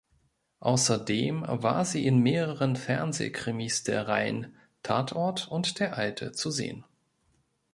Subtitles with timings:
[0.61, 6.83] Außerdem war sie in mehreren Fernsehkrimis der Reihen "Tatort" und "Der Alte" zu sehen.